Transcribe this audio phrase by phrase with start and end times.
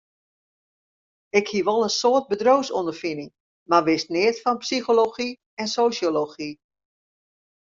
[1.39, 3.31] Ik hie wol in soad bedriuwsûnderfining,
[3.69, 5.29] mar wist neat fan psychology
[5.61, 6.51] en sosjology.